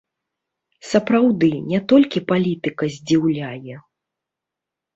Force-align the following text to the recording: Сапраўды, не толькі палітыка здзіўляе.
Сапраўды, 0.91 1.49
не 1.75 1.79
толькі 1.93 2.25
палітыка 2.33 2.91
здзіўляе. 2.97 3.75